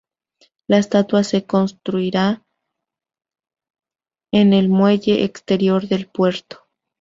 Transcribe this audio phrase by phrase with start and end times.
[0.65, 2.43] La estatua se construirá
[4.33, 6.65] en el muelle exterior del puerto.